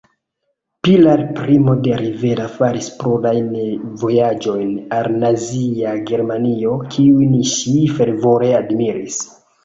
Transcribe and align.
Pilar 0.85 1.21
Primo 1.39 1.73
de 1.87 1.97
Rivera 1.97 2.45
faris 2.53 2.87
plurajn 3.01 3.51
vojaĝojn 4.03 4.71
al 4.99 5.09
Nazia 5.25 5.91
Germanio, 6.11 6.73
kiun 6.95 7.37
ŝi 7.51 7.75
fervore 7.99 8.49
admiris. 8.61 9.19